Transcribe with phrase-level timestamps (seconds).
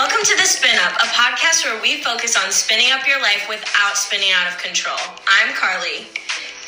[0.00, 3.44] Welcome to The Spin Up, a podcast where we focus on spinning up your life
[3.52, 4.96] without spinning out of control.
[5.28, 6.08] I'm Carly.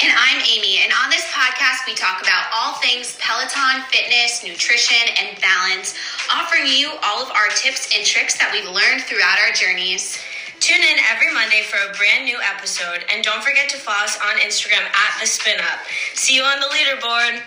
[0.05, 5.01] And I'm Amy, and on this podcast, we talk about all things Peloton, fitness, nutrition,
[5.17, 5.97] and balance,
[6.29, 10.21] offering you all of our tips and tricks that we've learned throughout our journeys.
[10.61, 14.21] Tune in every Monday for a brand new episode, and don't forget to follow us
[14.21, 15.81] on Instagram at The Spin Up.
[16.13, 17.41] See you on the leaderboard.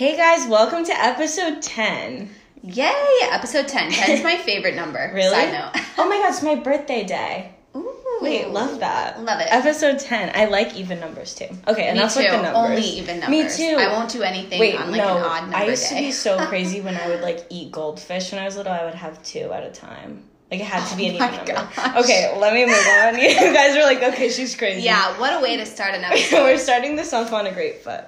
[0.00, 2.30] Hey guys, welcome to episode 10.
[2.62, 3.18] Yay!
[3.24, 3.90] Episode 10.
[3.92, 4.98] 10 is my favorite number.
[5.14, 5.28] Really?
[5.28, 5.84] Side note.
[5.98, 7.52] Oh my god, it's my birthday day.
[7.76, 8.18] Ooh.
[8.22, 9.22] Wait, love that.
[9.22, 9.48] Love it.
[9.50, 10.32] Episode 10.
[10.34, 11.48] I like even numbers too.
[11.68, 12.20] Okay, Me enough too.
[12.20, 12.70] with the numbers.
[12.70, 13.58] Only even numbers.
[13.58, 13.76] Me too.
[13.78, 15.18] I won't do anything Wait, on like no.
[15.18, 18.32] an odd number I used to be so crazy when I would like eat goldfish
[18.32, 18.72] when I was little.
[18.72, 20.24] I would have two at a time.
[20.50, 21.52] Like it had to be oh an Oh even my number.
[21.76, 22.04] gosh.
[22.04, 23.18] Okay, let me move on.
[23.20, 24.80] You guys are like, okay, she's crazy.
[24.80, 26.42] yeah, what a way to start an episode.
[26.44, 28.04] We're starting this off on a great foot.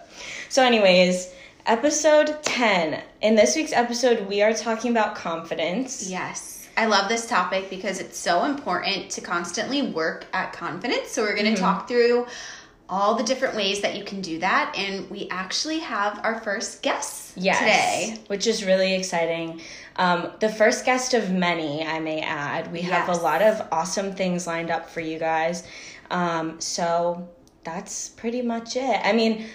[0.49, 1.29] So, anyways,
[1.67, 3.03] episode 10.
[3.21, 6.09] In this week's episode, we are talking about confidence.
[6.09, 6.69] Yes.
[6.77, 11.11] I love this topic because it's so important to constantly work at confidence.
[11.11, 12.27] So, we're going to talk through
[12.89, 14.75] all the different ways that you can do that.
[14.77, 18.23] And we actually have our first guest Yes, today.
[18.27, 19.61] which is really exciting.
[19.97, 22.73] Um, the first guest of many, I may add.
[22.73, 23.19] We have Yes.
[23.19, 25.65] a lot of awesome things lined up for you guys.
[26.11, 27.27] Um, so
[27.65, 29.01] that's pretty much it.
[29.05, 29.47] I mean,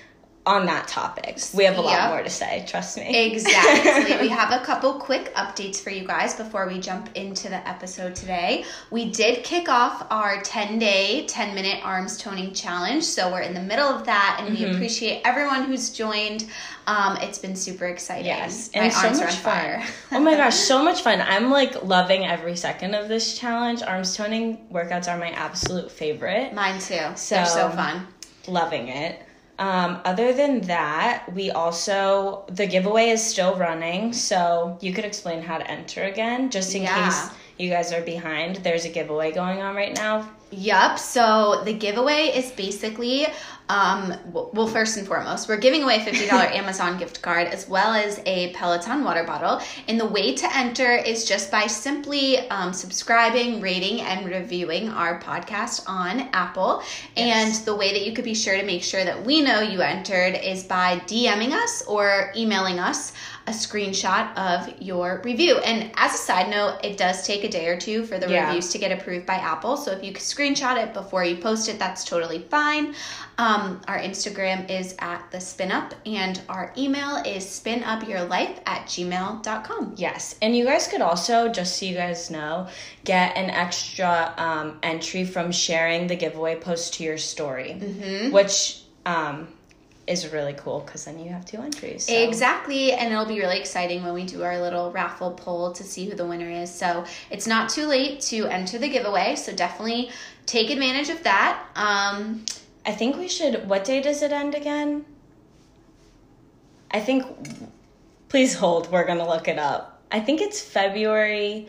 [0.48, 2.10] on that topic, we have a lot Yep.
[2.10, 2.64] more to say.
[2.68, 3.34] Trust me.
[3.34, 4.18] Exactly.
[4.22, 8.16] we have a couple quick updates for you guys before we jump into the episode
[8.16, 8.64] today.
[8.90, 13.04] We did kick off our 10 day, 10 minute arms toning challenge.
[13.04, 14.64] So we're in the middle of that, and Mm-hmm.
[14.64, 16.48] we appreciate everyone who's joined.
[16.88, 18.28] Um, it's been super exciting.
[18.28, 19.54] Yes, My and so arms are much on fun.
[19.54, 19.84] fire.
[20.14, 21.20] oh my gosh, so much fun!
[21.22, 23.84] I'm like loving every second of this challenge.
[23.84, 26.54] Arms toning workouts are my absolute favorite.
[26.54, 27.00] Mine too.
[27.16, 28.08] So- They're so fun.
[28.48, 29.22] loving it.
[29.60, 35.42] Um, other than that, we also the giveaway is still running, so you could explain
[35.42, 37.06] how to enter again, just in Yeah.
[37.06, 38.58] case you guys are behind.
[38.58, 40.30] There's a giveaway going on right now.
[40.52, 41.00] Yup.
[41.00, 43.26] So the giveaway is basically,
[43.70, 47.94] um, well, first and foremost, we're giving away a $50 Amazon gift card as well
[47.94, 49.62] as a Peloton water bottle.
[49.88, 55.20] And the way to enter is just by simply um, subscribing, rating, and reviewing our
[55.20, 56.82] podcast on Apple.
[57.18, 59.82] And the way that you could be sure to make sure that we know you
[59.82, 63.12] entered is by DMing us or emailing us
[63.48, 65.58] a screenshot of your review.
[65.60, 68.48] And as a side note, it does take a day or two for the Yeah.
[68.48, 69.78] reviews to get approved by Apple.
[69.78, 72.94] So if you could screenshot it before you post it, that's totally fine.
[73.38, 79.94] Um, our Instagram is at the spin up, and our email is spinupyourlife at gmail.com.
[79.96, 82.68] Yes, and you guys could also, just so you guys know,
[83.04, 88.32] get an extra um, entry from sharing the giveaway post to your story, Mm-hmm.
[88.32, 89.48] which um,
[90.08, 92.06] is really cool because then you have two entries.
[92.06, 95.84] so- Exactly, and it'll be really exciting when we do our little raffle poll to
[95.84, 96.74] see who the winner is.
[96.74, 100.10] So it's not too late to enter the giveaway, so definitely
[100.46, 101.62] take advantage of that.
[101.76, 102.46] Um,
[102.86, 103.68] I think we should.
[103.68, 105.06] What day does it end again?
[106.90, 107.26] I think.
[108.30, 108.90] Please hold.
[108.92, 110.02] We're gonna look it up.
[110.12, 111.68] I think it's February.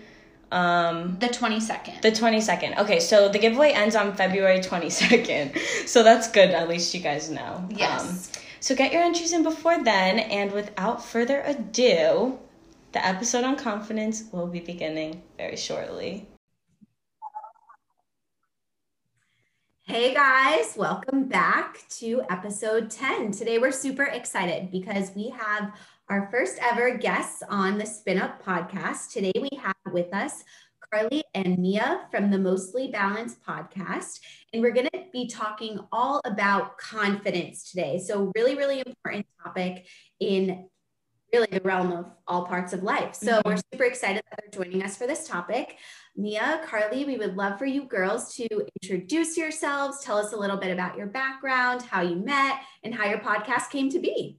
[0.50, 2.00] Um, the 22nd.
[2.00, 2.78] the twenty second.
[2.78, 5.52] Okay, so the giveaway ends on February twenty second.
[5.86, 6.50] So that's good.
[6.50, 7.68] At least you guys know.
[7.70, 8.00] Yes.
[8.02, 12.38] Um, so get your entries in before then, and without further ado,
[12.92, 16.26] the episode on confidence will be beginning very shortly.
[19.88, 23.32] Hey guys, welcome back to episode 10.
[23.32, 25.72] Today we're super excited because we have
[26.10, 29.10] our first ever guests on the Spin Up podcast.
[29.10, 30.44] Today we have with us
[30.92, 34.20] Carly and Mia from the Mostly Balanced podcast.
[34.52, 37.98] And we're going to be talking all about confidence today.
[37.98, 39.86] So, really, really important topic
[40.20, 40.68] in
[41.32, 43.14] really the realm of all parts of life.
[43.14, 43.48] So, mm-hmm.
[43.48, 45.76] we're super excited that they're joining us for this topic.
[46.16, 50.56] Mia, Carleigh, we would love for you girls to introduce yourselves, tell us a little
[50.56, 54.38] bit about your background, how you met, and how your podcast came to be.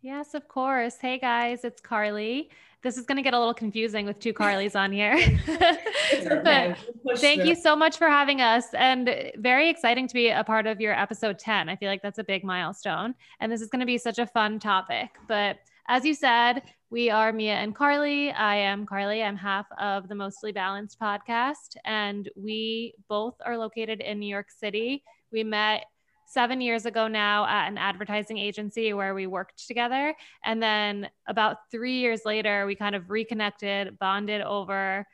[0.00, 0.96] Yes, of course.
[1.00, 2.44] Hey guys, it's Carleigh.
[2.82, 5.16] This is going to get a little confusing with two Carlys on here.
[6.44, 6.78] but
[7.18, 10.80] thank you so much for having us and very exciting to be a part of
[10.80, 11.68] your episode 10.
[11.68, 14.26] I feel like that's a big milestone and this is going to be such a
[14.26, 15.10] fun topic.
[15.26, 18.32] But as you said, we are Mia and Carleigh.
[18.32, 19.22] I am Carleigh.
[19.22, 24.50] I'm half of the Mostly Balanced podcast and we both are located in New York
[24.50, 25.02] City.
[25.32, 25.84] We met
[26.26, 30.14] seven years ago now at an advertising agency where we worked together.
[30.44, 35.06] And then about three years later, we kind of reconnected, bonded over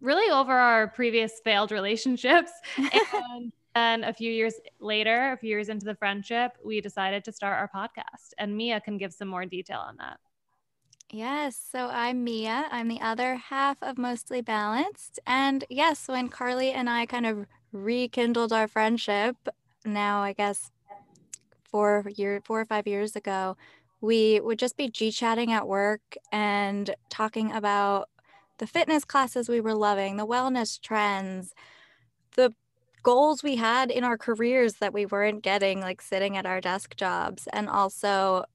[0.00, 2.52] really over our previous failed relationships.
[2.76, 7.32] and then a few years later, a few years into the friendship, we decided to
[7.32, 8.32] start our podcast.
[8.38, 10.18] And Mia can give some more detail on that.
[11.10, 12.66] Yes, so I'm Mia.
[12.70, 15.20] I'm the other half of Mostly Balanced.
[15.26, 19.36] And yes, when Carleigh and I kind of rekindled our friendship,
[19.84, 20.70] now I guess
[21.64, 23.56] four year four or five years ago,
[24.00, 28.08] we would just be G chatting at work and talking about
[28.58, 31.54] the fitness classes we were loving, the wellness trends,
[32.36, 32.54] the
[33.04, 36.96] goals we had in our careers that we weren't getting, like sitting at our desk
[36.96, 37.46] jobs.
[37.52, 38.46] And also,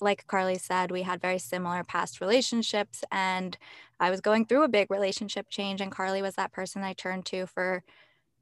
[0.00, 3.02] like Carleigh said, we had very similar past relationships.
[3.10, 3.58] And
[3.98, 7.26] I was going through a big relationship change, and Carly was that person I turned
[7.26, 7.82] to for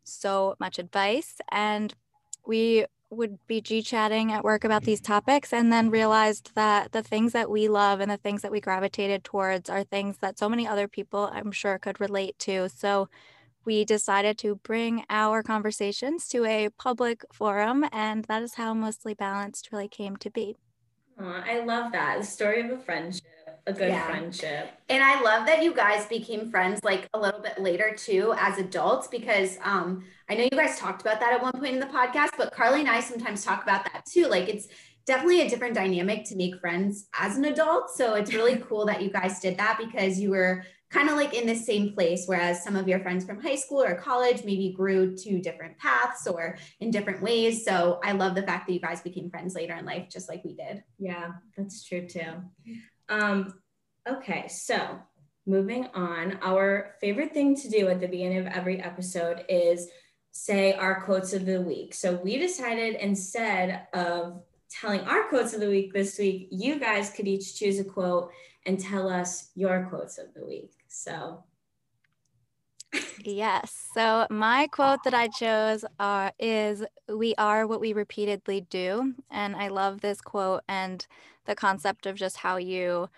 [0.04, 1.37] so much advice.
[1.50, 1.94] And
[2.46, 7.02] we would be G chatting at work about these topics and then realized that the
[7.04, 10.49] things that we love and the things that we gravitated towards are things that so
[10.49, 12.69] many other people I'm sure could relate to.
[12.69, 13.08] So
[13.66, 19.12] we decided to bring our conversations to a public forum, and that is how Mostly
[19.12, 20.56] Balanced really came to be.
[21.18, 22.18] I love that.
[22.20, 23.24] The story of a friendship,
[23.66, 24.06] a good yeah.
[24.06, 24.70] friendship.
[24.88, 28.58] And I love that you guys became friends like a little bit later too as
[28.58, 31.86] adults because um I know you guys talked about that at one point in the
[31.86, 34.26] podcast, but Carly and I sometimes talk about that too.
[34.26, 34.68] Like it's
[35.06, 37.90] definitely a different dynamic to make friends as an adult.
[37.90, 41.34] So it's really cool that you guys did that because you were kind of like
[41.34, 44.72] in the same place, whereas some of your friends from high school or college maybe
[44.76, 47.64] grew to different paths or in different ways.
[47.64, 50.44] So I love the fact that you guys became friends later in life, just like
[50.44, 50.84] we did.
[50.98, 52.42] Yeah, that's true too.
[53.08, 53.54] Um,
[54.08, 54.98] okay, so
[55.44, 59.88] moving on, our favorite thing to do at the beginning of every episode is
[60.30, 61.94] say our quotes of the week.
[61.94, 67.10] So we decided instead of telling our quotes of the week this week, you guys
[67.10, 68.30] could each choose a quote
[68.66, 70.72] and tell us your quotes of the week.
[70.88, 71.44] So,
[73.24, 73.90] yes.
[73.94, 79.56] So my quote that I chose uh, is "We are what we repeatedly do," and
[79.56, 81.06] I love this quote and
[81.46, 83.08] the concept of just how you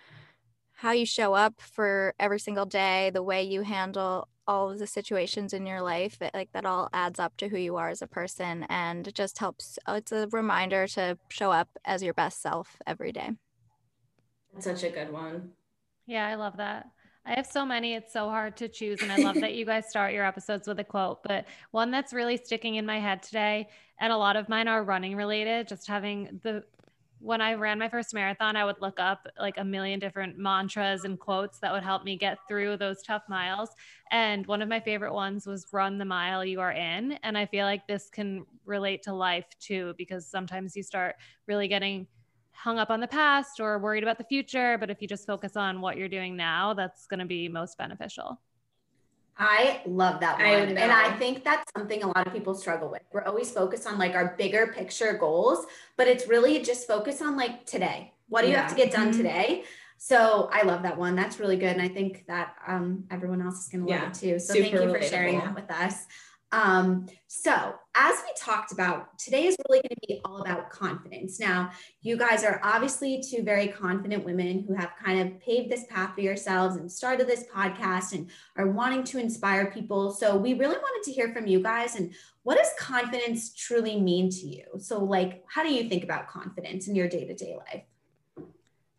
[0.73, 4.87] how you show up for every single day, the way you handle all of the
[4.87, 8.01] situations in your life it, like that all adds up to who you are as
[8.01, 12.15] a person and it just helps uh, it's a reminder to show up as your
[12.15, 13.29] best self every day
[14.51, 15.51] that's such a good one
[16.07, 16.87] yeah i love that
[17.25, 19.03] I have so many, it's so hard to choose.
[19.03, 21.21] And I love that you guys start your episodes with a quote.
[21.21, 23.67] But one that's really sticking in my head today,
[23.99, 26.63] and a lot of mine are running related, just having the
[27.19, 31.03] when I ran my first marathon, I would look up like a million different mantras
[31.03, 33.69] and quotes that would help me get through those tough miles.
[34.11, 37.13] And one of my favorite ones was run the mile you are in.
[37.23, 41.15] And I feel like this can relate to life too, because sometimes you start
[41.47, 42.07] really getting
[42.51, 44.77] hung up on the past or worried about the future.
[44.77, 47.77] But if you just focus on what you're doing now, that's going to be most
[47.77, 48.39] beneficial.
[49.39, 50.45] I love that one.
[50.45, 53.01] I and I think that's something a lot of people struggle with.
[53.13, 55.65] We're always focused on like our bigger picture goals,
[55.95, 58.13] but it's really just focus on like today.
[58.27, 59.17] What do you have to get done mm-hmm.
[59.17, 59.63] today?
[59.97, 61.15] So I love that one.
[61.15, 61.71] That's really good.
[61.71, 64.39] And I think that um, everyone else is going to love it too.
[64.39, 65.09] So thank you for relatable.
[65.09, 66.05] sharing that with us.
[66.51, 71.39] Um, so, as we talked about, today is really going to be all about confidence.
[71.39, 71.69] Now,
[72.01, 76.15] you guys are obviously two very confident women who have kind of paved this path
[76.15, 80.11] for yourselves and started this podcast and are wanting to inspire people.
[80.11, 82.13] So, we really wanted to hear from you guys and
[82.43, 84.65] what does confidence truly mean to you?
[84.79, 87.83] So, like, how do you think about confidence in your day to day life?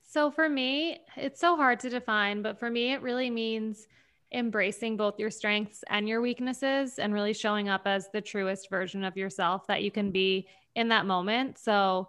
[0.02, 3.88] So, for me, it's so hard to define, but for me, it really means
[4.32, 9.04] embracing both your strengths and your weaknesses and really showing up as the truest version
[9.04, 11.58] of yourself that you can be in that moment.
[11.58, 12.08] So,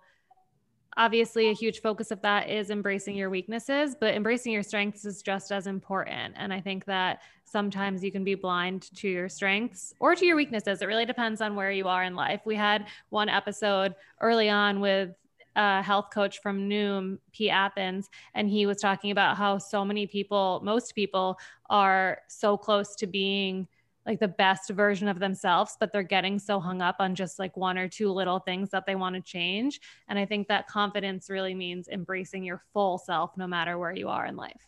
[0.97, 5.21] obviously, a huge focus of that is embracing your weaknesses, but embracing your strengths is
[5.21, 6.35] just as important.
[6.37, 10.35] And I think that sometimes you can be blind to your strengths or to your
[10.35, 10.81] weaknesses.
[10.81, 12.41] It really depends on where you are in life.
[12.45, 15.15] We had one episode early on with
[15.55, 17.49] a health coach from Noom, P.
[17.49, 21.37] Athens, and he was talking about how so many people, most people,
[21.69, 23.67] are so close to being
[24.05, 27.55] like the best version of themselves, but they're getting so hung up on just like
[27.55, 29.79] one or two little things that they want to change.
[30.07, 34.09] And I think that confidence really means embracing your full self no matter where you
[34.09, 34.67] are in life.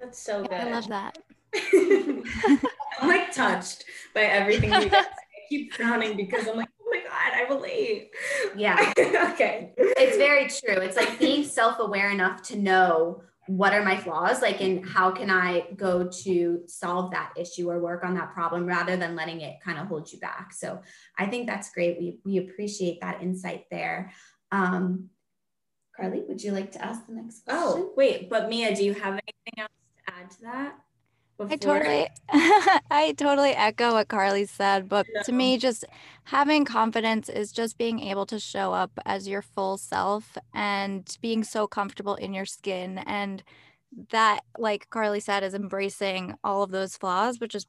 [0.00, 0.52] That's so good.
[0.52, 1.18] I love that.
[3.00, 5.04] I'm like touched by everything you guys.
[5.04, 6.79] I keep frowning because I'm like, my
[7.10, 8.10] God, I relate.
[8.56, 8.92] Yeah.
[9.32, 9.72] okay.
[9.76, 10.82] It's very true.
[10.82, 15.10] It's like being self aware enough to know what are my flaws like and how
[15.10, 19.40] can i go to solve that issue or work on that problem rather than letting
[19.40, 20.80] it kind of hold you back so
[21.18, 24.12] i think that's great we, we appreciate that insight there
[24.52, 25.08] um,
[25.96, 28.84] carly would you like to ask the next oh, question oh wait but mia do
[28.84, 30.74] you have anything else to add to that
[31.48, 31.54] Before.
[31.54, 32.08] I totally
[32.90, 35.86] I totally echo what Carleigh said, but to me just
[36.24, 41.42] having confidence is just being able to show up as your full self and being
[41.42, 43.42] so comfortable in your skin and
[44.10, 47.66] that like Carleigh said is embracing all of those flaws but just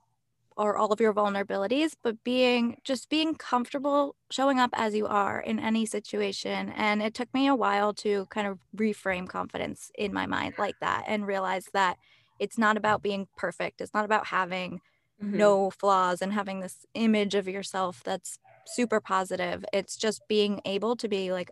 [0.57, 5.39] or all of your vulnerabilities but being just being comfortable showing up as you are
[5.39, 10.13] in any situation and it took me a while to kind of reframe confidence in
[10.13, 11.97] my mind like that and realize that
[12.41, 14.81] it's not about being perfect it's not about having
[15.21, 15.37] mm-hmm.
[15.37, 20.95] no flaws and having this image of yourself that's super positive it's just being able
[20.95, 21.51] to be like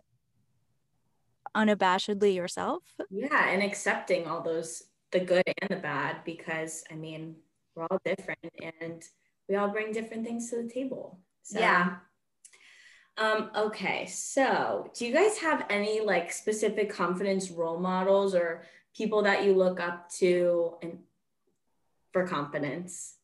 [1.56, 2.82] unabashedly yourself.
[3.10, 7.34] Yeah and accepting all those the good and the bad because i mean
[7.74, 9.02] we're all different and
[9.50, 11.18] we all bring different things to the table.
[11.42, 11.96] So yeah.
[13.18, 18.62] um, okay, so do you guys have any like specific confidence role models or
[18.96, 20.98] people that you look up to and
[22.12, 23.16] for confidence?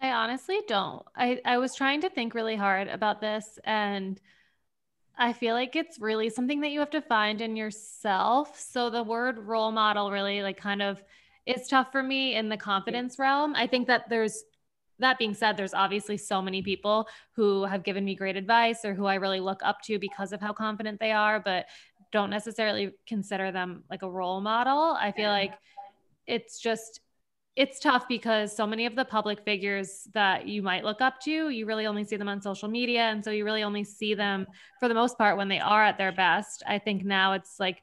[0.00, 1.04] I honestly don't.
[1.14, 4.20] I, I was trying to think really hard about this and
[5.18, 8.58] I feel like it's really something that you have to find in yourself.
[8.58, 11.02] So the word role model really like kind of
[11.44, 13.54] it's tough for me in the confidence realm.
[13.54, 14.44] I think that there's
[14.98, 18.94] that being said, there's obviously so many people who have given me great advice or
[18.94, 21.66] who I really look up to because of how confident they are, but
[22.12, 24.96] don't necessarily consider them like a role model.
[24.98, 25.52] I feel like
[26.26, 27.00] it's just
[27.56, 31.50] it's tough because so many of the public figures that you might look up to,
[31.50, 33.02] you really only see them on social media.
[33.02, 34.46] And so you really only see them
[34.78, 36.62] for the most part when they are at their best.
[36.66, 37.82] I think now it's like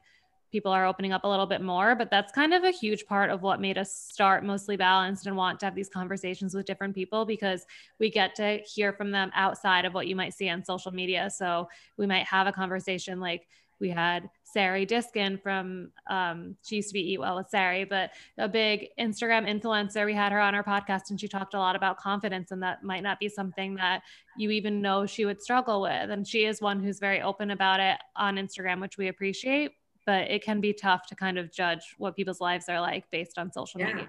[0.50, 3.30] people are opening up a little bit more, but that's kind of a huge part
[3.30, 6.94] of what made us start mostly balanced and want to have these conversations with different
[6.94, 7.66] people because
[8.00, 11.28] we get to hear from them outside of what you might see on social media.
[11.28, 11.68] So
[11.98, 13.46] we might have a conversation like,
[13.80, 18.10] we had Sari Diskin from, um, she used to be Eat Well with Sari, but
[18.38, 20.06] a big Instagram influencer.
[20.06, 22.82] We had her on our podcast and she talked a lot about confidence, and that
[22.82, 24.02] might not be something that
[24.36, 26.10] you even know she would struggle with.
[26.10, 29.72] And she is one who's very open about it on Instagram, which we appreciate.
[30.06, 33.38] But it can be tough to kind of judge what people's lives are like based
[33.38, 34.08] on social yeah, media.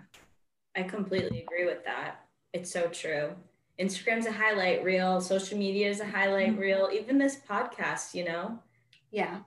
[0.76, 2.22] I completely agree with that.
[2.54, 3.36] It's so true.
[3.80, 6.60] Instagram's a highlight reel, social media is a highlight mm-hmm.
[6.60, 8.60] reel, even this podcast, you know?
[9.12, 9.40] Yeah.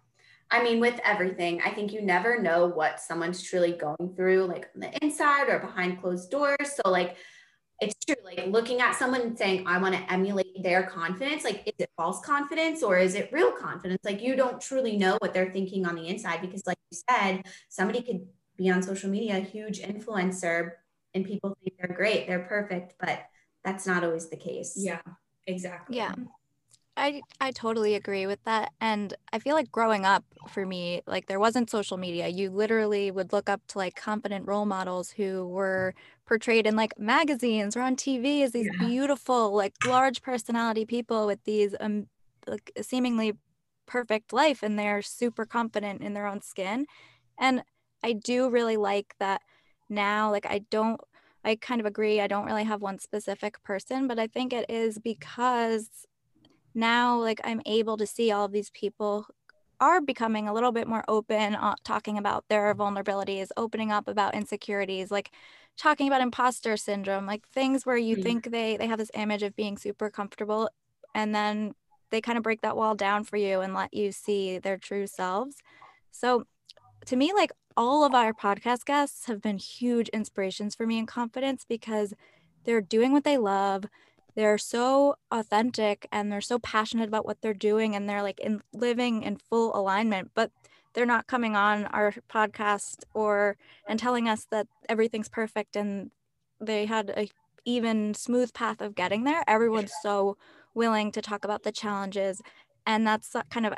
[0.53, 4.69] I mean, with everything, I think you never know what someone's truly going through, like
[4.75, 6.77] on the inside or behind closed doors.
[6.77, 7.17] So, like,
[7.81, 11.43] it's true, like looking at someone and saying, I want to emulate their confidence.
[11.43, 14.01] Like, is it false confidence or is it real confidence?
[14.05, 17.45] Like, you don't truly know what they're thinking on the inside because, like you said,
[17.71, 20.73] somebody could be on social media, a huge influencer,
[21.15, 23.25] and people think they're great, they're perfect, but
[23.65, 24.75] that's not always the case.
[24.77, 25.01] Yeah,
[25.47, 25.97] exactly.
[25.97, 26.15] Yeah.
[26.97, 31.27] I I totally agree with that and I feel like growing up for me like
[31.27, 35.47] there wasn't social media you literally would look up to like confident role models who
[35.47, 35.95] were
[36.27, 38.89] portrayed in like magazines or on TV as these yeah.
[38.89, 42.09] beautiful like large personality people with these um
[42.47, 43.33] like seemingly
[43.87, 46.87] perfect life and they're super confident in their own skin
[47.39, 47.63] and
[48.03, 49.41] I do really like that
[49.89, 51.01] now like I don't
[51.45, 54.67] I kind of agree I don't really have one specific person but I think it
[54.69, 55.89] is because
[56.75, 59.27] now like i'm able to see all of these people
[59.81, 64.35] are becoming a little bit more open uh, talking about their vulnerabilities opening up about
[64.35, 65.33] insecurities like
[65.77, 68.23] talking about imposter syndrome like things where you mm-hmm.
[68.23, 70.69] think they they have this image of being super comfortable
[71.15, 71.75] and then
[72.11, 75.07] they kind of break that wall down for you and let you see their true
[75.07, 75.57] selves
[76.11, 76.45] so
[77.05, 81.07] to me like all of our podcast guests have been huge inspirations for me in
[81.07, 82.15] confidence because
[82.65, 83.85] they're doing what they love
[84.35, 88.63] they're so authentic and they're so passionate about what they're doing and they're like in
[88.73, 90.51] living in full alignment but
[90.95, 93.57] they're not coming on our podcast or
[93.89, 96.11] and telling us that everything's perfect and
[96.61, 97.29] they had a
[97.65, 100.37] even smooth path of getting there everyone's so
[100.75, 102.41] willing to talk about the challenges.
[102.87, 103.75] And that's kind of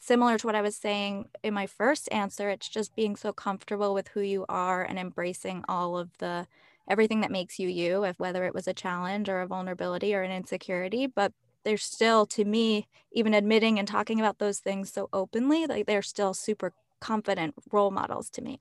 [0.00, 3.92] similar to what i was saying in my first answer it's just being so comfortable
[3.92, 6.46] with who you are and embracing all of the
[6.88, 10.22] everything that makes you you, if whether it was a challenge or a vulnerability or
[10.22, 11.06] an insecurity.
[11.06, 11.32] But
[11.64, 16.02] they're still, to me, even admitting and talking about those things so openly, like they're
[16.02, 18.60] still super confident role models to me.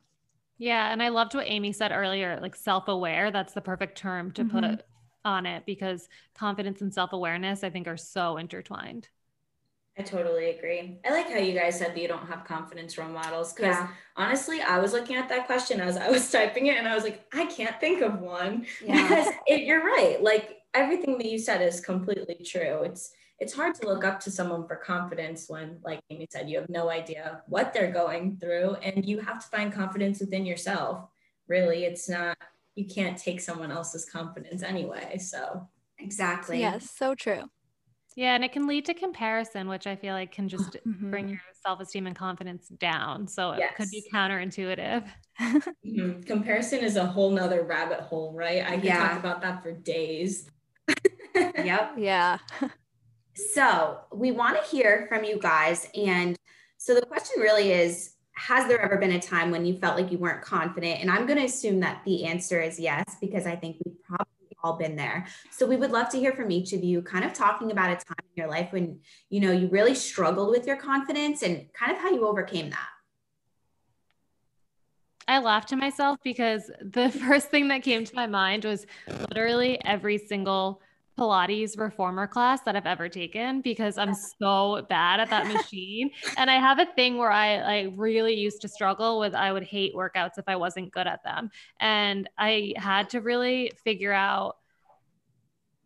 [0.57, 0.91] Yeah.
[0.91, 3.31] And I loved what Amy said earlier, like self aware.
[3.31, 4.59] That's the perfect term to mm-hmm.
[4.59, 4.83] put
[5.23, 9.07] on it because confidence and self awareness, I think, are so intertwined.
[9.97, 10.99] I totally agree.
[11.03, 13.87] I like how you guys said that you don't have confidence role models because yeah.
[14.15, 17.03] honestly, I was looking at that question as I was typing it and I was
[17.03, 19.01] like, I can't think of one yeah.
[19.01, 20.21] because it, you're right.
[20.21, 22.83] Like everything that you said is completely true.
[22.83, 26.57] It's it's hard to look up to someone for confidence when, like Amy said, you
[26.57, 31.07] have no idea what they're going through and you have to find confidence within yourself.
[31.47, 32.37] Really, it's not
[32.75, 35.17] you can't take someone else's confidence anyway.
[35.17, 36.59] So exactly.
[36.59, 37.49] Yes, so true.
[38.17, 41.11] Yeah, and it can lead to comparison, which I feel like can just Mhm.
[41.11, 43.27] bring your self esteem and confidence down.
[43.27, 44.11] So it could be Yes.
[44.13, 45.07] counterintuitive.
[45.85, 46.25] Mhm.
[46.25, 48.65] comparison is a whole nother rabbit hole, right?
[48.67, 49.07] I could Yeah.
[49.07, 50.49] talk about that for days.
[51.35, 51.93] Yep.
[51.97, 52.39] Yeah.
[53.35, 55.87] So we want to hear from you guys.
[55.95, 56.35] And
[56.77, 60.11] so the question really is Has there ever been a time when you felt like
[60.11, 61.01] you weren't confident?
[61.01, 64.36] And I'm going to assume that the answer is yes, because I think we've probably
[64.67, 65.25] all been there.
[65.51, 67.95] So we would love to hear from each of you, kind of talking about a
[67.95, 71.91] time in your life when, you know, you really struggled with your confidence and kind
[71.91, 72.87] of how you overcame that.
[75.29, 78.85] I laughed to myself because the first thing that came to my mind was
[79.29, 80.81] literally every single
[81.17, 86.11] Pilates reformer class that I've ever taken because I'm so bad at that machine.
[86.37, 89.63] And I have a thing where I like really used to struggle with I would
[89.63, 91.49] hate workouts if I wasn't good at them.
[91.79, 94.57] And I had to really figure out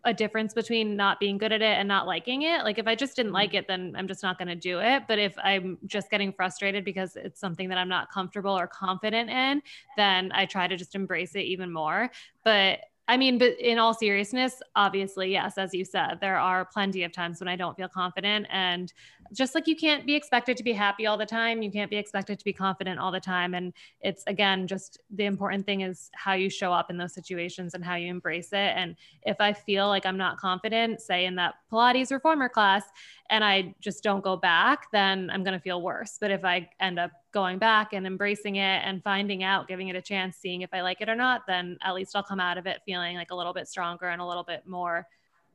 [0.03, 2.63] a difference between not being good at it and not liking it.
[2.63, 3.57] Like if I just didn't like mm-hmm.
[3.57, 5.03] it, then I'm just not going to do it.
[5.07, 9.29] But if I'm just getting frustrated because it's something that I'm not comfortable or confident
[9.29, 9.61] in,
[9.97, 12.09] then I try to just embrace it even more.
[12.43, 17.03] But I mean, but in all seriousness, obviously, yes, as you said, there are plenty
[17.03, 18.47] of times when I don't feel confident.
[18.49, 18.93] And
[19.33, 21.97] just like you can't be expected to be happy all the time, you can't be
[21.97, 23.53] expected to be confident all the time.
[23.53, 27.73] And it's again, just the important thing is how you show up in those situations
[27.73, 28.73] and how you embrace it.
[28.75, 32.83] And if I feel like I'm not confident, say in that Pilates reformer class,
[33.29, 36.17] and I just don't go back, then I'm going to feel worse.
[36.19, 39.95] But if I end up going back and embracing it and finding out, giving it
[39.95, 42.57] a chance, seeing if I like it or not, then at least I'll come out
[42.57, 45.07] of it feeling like a little bit stronger and a little bit more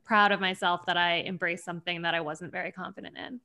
[0.04, 3.40] proud of myself that I embraced something that I wasn't very confident in.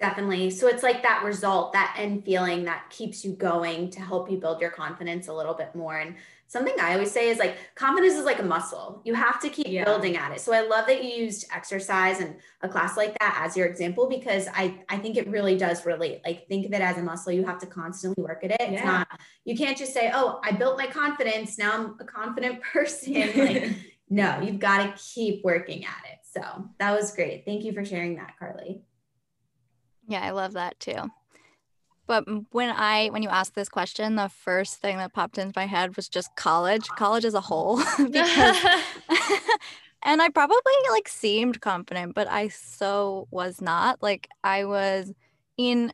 [0.00, 0.50] Definitely.
[0.50, 4.38] So it's like that result, that end feeling that keeps you going to help you
[4.38, 5.98] build your confidence a little bit more.
[5.98, 6.16] And
[6.50, 9.02] something I always say is like confidence is like a muscle.
[9.04, 9.84] You have to keep Yeah.
[9.84, 10.40] building at it.
[10.40, 14.08] So I love that you used exercise and a class like that as your example
[14.08, 16.22] because I I think it really does relate.
[16.26, 17.30] Like think of it as a muscle.
[17.32, 18.60] You have to constantly work at it.
[18.60, 18.84] It's Yeah.
[18.84, 21.56] not you can't just say, "Oh, I built my confidence.
[21.56, 23.68] Now I'm a confident person." like
[24.08, 26.18] no, you've got to keep working at it.
[26.24, 27.44] So that was great.
[27.46, 28.80] Thank you for sharing that, Carleigh.
[30.08, 31.12] Yeah, I love that too.
[32.10, 35.66] But when I when you asked this question, the first thing that popped into my
[35.66, 37.76] head was just college, college as a whole.
[38.10, 38.56] because
[40.02, 44.02] and I probably like seemed confident, but I so was not.
[44.02, 45.12] Like I was
[45.56, 45.92] in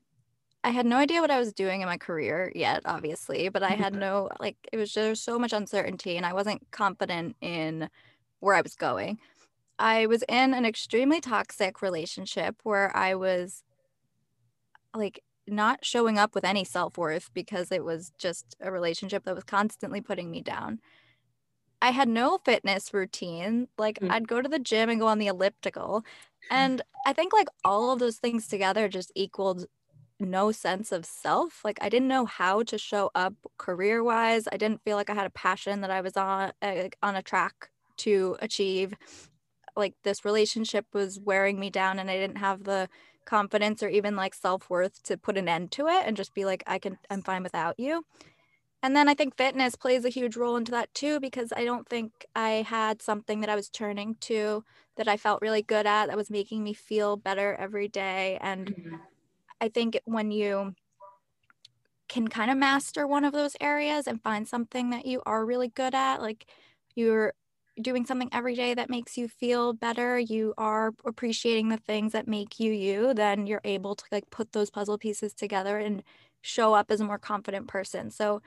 [0.65, 3.73] I had no idea what I was doing in my career yet, obviously, but I
[3.73, 7.91] had no like it was just so much uncertainty and I wasn't confident in
[8.41, 9.19] where I was going.
[9.79, 13.63] I was in an extremely toxic relationship where I was
[14.95, 19.45] like not showing up with any self-worth because it was just a relationship that was
[19.45, 20.81] constantly putting me down.
[21.83, 23.69] I had no fitness routine.
[23.79, 24.11] Like Mm.
[24.11, 26.05] I'd go to the gym and go on the elliptical.
[26.51, 29.67] And I think like all of those things together just equaled
[30.19, 31.65] no sense of self.
[31.65, 34.49] Like I didn't know how to show up career-wise.
[34.51, 37.23] I didn't feel like I had a passion that I was on uh, on a
[37.23, 38.95] track to achieve.
[39.77, 42.89] Like this relationship was wearing me down and I didn't have the
[43.27, 46.63] confidence or even like self-worth to put an end to it and just be like
[46.67, 48.05] I can I'm fine without you.
[48.83, 51.89] And then I think fitness plays a huge role into that too because I don't
[51.89, 54.65] think I had something that I was turning to
[54.97, 58.69] that I felt really good at that was making me feel better every day and
[58.71, 59.01] Mhm.
[59.61, 60.75] I think when you
[62.09, 65.69] can kind of master one of those areas and find something that you are really
[65.69, 66.47] good at, like
[66.95, 67.35] you're
[67.81, 72.27] doing something every day that makes you feel better, you are appreciating the things that
[72.27, 76.03] make you you, then you're able to like put those puzzle pieces together and
[76.43, 78.11] show up as a more confident person.
[78.11, 78.41] So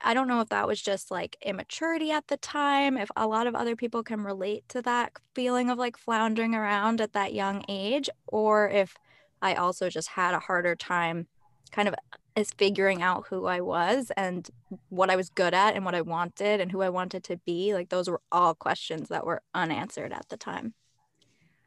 [0.00, 3.46] I don't know if that was just like immaturity at the time, if a lot
[3.46, 7.64] of other people can relate to that feeling of like floundering around at that young
[7.68, 8.94] age, or if
[9.40, 11.26] I also just had a harder time
[11.70, 11.94] kind of
[12.36, 14.48] as figuring out who I was and
[14.88, 17.74] what I was good at and what I wanted and who I wanted to be.
[17.74, 20.74] Like those were all questions that were unanswered at the time.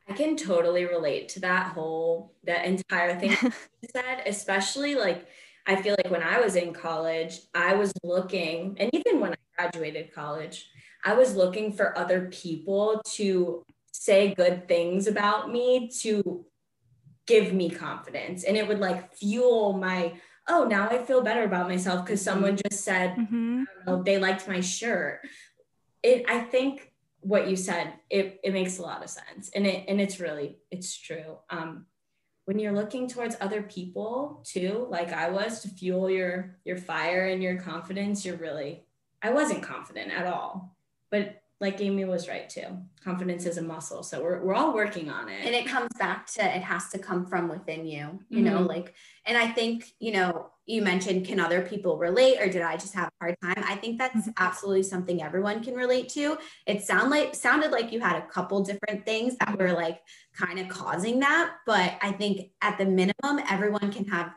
[0.08, 3.52] I can totally relate to that whole that entire thing you
[3.92, 5.28] said, especially like
[5.68, 9.36] I feel like when I was in college, I was looking, and even when I
[9.58, 10.70] graduated college,
[11.04, 16.46] I was looking for other people to say good things about me to
[17.26, 18.44] give me confidence.
[18.44, 20.14] And it would like fuel my,
[20.48, 23.64] oh, now I feel better about myself because someone just said, Mm-hmm.
[23.88, 25.22] Know, they liked my shirt.
[26.04, 29.50] It, I think what you said, it, it makes a lot of sense.
[29.56, 31.38] And it, and it's really, it's true.
[31.50, 31.88] Um,
[32.46, 37.26] when you're looking towards other people too, like I was to fuel your, your fire
[37.26, 38.86] and your confidence, you're really,
[39.24, 40.78] I wasn't confident at all.
[41.10, 42.68] But like Amy was right too.
[43.04, 44.04] Confidence is a muscle.
[44.04, 45.46] So we're, we're all working on it.
[45.46, 48.46] And it comes back to it has to come from within you, you mm-hmm.
[48.46, 48.94] know, like,
[49.26, 52.94] and I think, you know, you mentioned, can other people relate or did I just
[52.96, 53.64] have a hard time?
[53.66, 54.32] I think that's mm-hmm.
[54.38, 56.38] absolutely something everyone can relate to.
[56.68, 60.02] It sound like sounded like you had a couple different things that were like
[60.36, 61.54] kind of causing that.
[61.66, 64.34] But I think at the minimum, everyone can have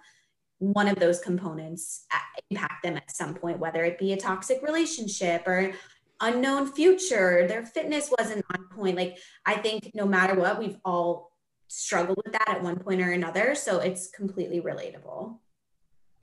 [0.58, 2.18] one of those components uh,
[2.50, 5.72] impact them at some point, whether it be a toxic relationship or
[6.20, 8.96] unknown future, their fitness wasn't on point.
[8.96, 11.32] Like, I think no matter what, we've all
[11.68, 13.54] struggled with that at one point or another.
[13.54, 15.38] So it's completely relatable.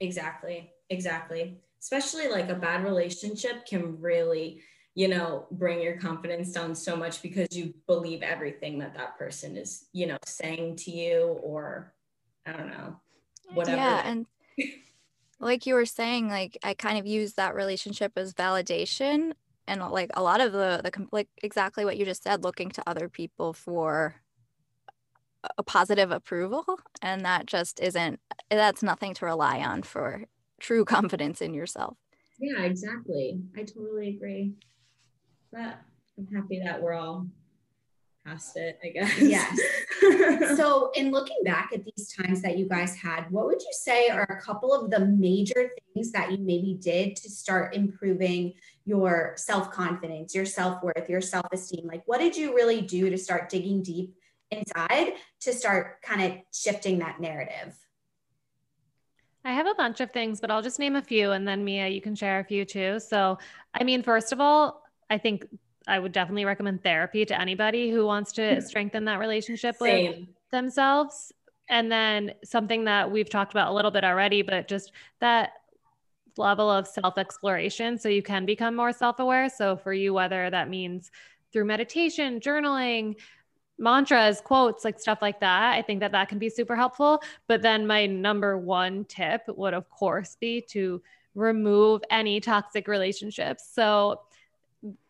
[0.00, 0.72] Exactly.
[0.90, 1.58] Exactly.
[1.80, 4.60] Especially like a bad relationship can really,
[4.94, 9.56] you know, bring your confidence down so much because you believe everything that that person
[9.56, 11.94] is, you know, saying to you or
[12.44, 12.96] I don't know,
[13.54, 13.76] whatever.
[13.76, 14.02] Yeah.
[14.04, 14.26] And
[15.40, 19.32] like you were saying, like I kind of use that relationship as validation
[19.68, 22.82] and like a lot of the the like exactly what you just said looking to
[22.86, 24.16] other people for
[25.58, 26.64] a positive approval
[27.02, 30.24] and that just isn't that's nothing to rely on for
[30.60, 31.96] true confidence in yourself.
[32.38, 33.40] Yeah exactly.
[33.56, 34.54] I totally agree.
[35.52, 35.78] But
[36.18, 37.26] i'm happy that we're all
[38.26, 39.18] past it, I guess.
[39.18, 39.58] Yes.
[40.56, 44.08] so, in looking back at these times that you guys had, what would you say
[44.08, 49.34] are a couple of the major things that you maybe did to start improving your
[49.36, 51.86] self confidence, your self worth, your self esteem?
[51.86, 54.14] Like, what did you really do to start digging deep
[54.50, 57.76] inside to start kind of shifting that narrative?
[59.44, 61.86] I have a bunch of things, but I'll just name a few and then Mia,
[61.86, 62.98] you can share a few too.
[62.98, 63.38] So,
[63.72, 65.46] I mean, first of all, I think
[65.86, 68.66] I would definitely recommend therapy to anybody who wants to mm-hmm.
[68.66, 70.06] strengthen that relationship Same.
[70.06, 71.32] with themselves.
[71.68, 75.52] And then something that we've talked about a little bit already, but just that
[76.38, 79.48] level of self exploration so you can become more self aware.
[79.48, 81.10] So, for you, whether that means
[81.52, 83.16] through meditation, journaling,
[83.78, 87.22] mantras, quotes, like stuff like that, I think that that can be super helpful.
[87.48, 91.02] But then, my number one tip would, of course, be to
[91.34, 93.68] remove any toxic relationships.
[93.72, 94.20] So,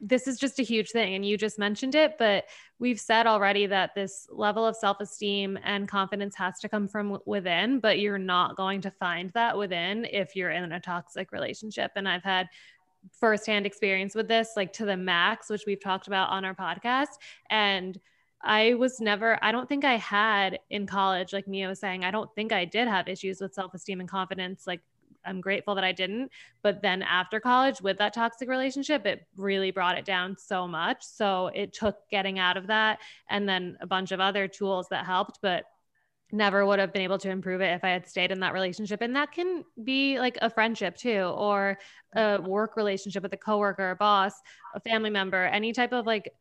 [0.01, 2.45] this is just a huge thing and you just mentioned it but
[2.79, 7.81] we've said already that this level of self-esteem and confidence has to come from within
[7.81, 11.91] but you're not going to find that within if you're in a toxic relationship.
[11.97, 12.49] And i've had
[13.13, 17.19] firsthand experience with this like to the max which we've talked about on our podcast.
[17.51, 17.99] And
[18.43, 22.11] I was never, I don't think I had in college, like Mia was saying, I
[22.11, 24.81] don't think I did have issues with self esteem and confidence like
[25.27, 26.31] I'm grateful that I didn't.
[26.63, 31.03] But then after college with that toxic relationship, it really brought it down so much.
[31.03, 35.05] So it took getting out of that and then a bunch of other tools that
[35.05, 35.65] helped, but
[36.33, 39.01] never would have been able to improve it if I had stayed in that relationship.
[39.01, 41.79] And that can be like a friendship too, or
[42.15, 44.33] a work relationship with a coworker, a boss,
[44.75, 46.33] a family member, any type of like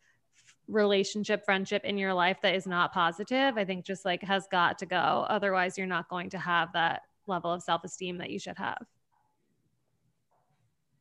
[0.67, 4.79] relationship, friendship in your life that is not positive, I think just like has got
[4.79, 5.25] to go.
[5.29, 8.85] Otherwise, you're not going to have that level of self esteem that you should have.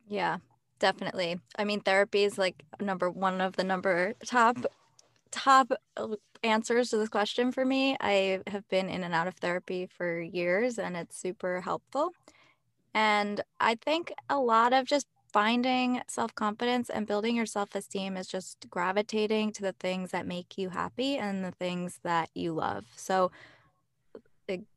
[0.07, 0.39] Yeah,
[0.79, 1.41] definitely.
[1.59, 4.59] I mean, therapy is like number one of the number top
[5.31, 6.09] top uh,
[6.45, 7.97] answers to this question for me.
[8.01, 12.13] I have been in and out of therapy for years and it's super helpful.
[12.95, 18.17] And I think a lot of just finding self confidence and building your self esteem
[18.17, 22.53] is just gravitating to the things that make you happy and the things that you
[22.53, 22.85] love.
[22.97, 23.33] So,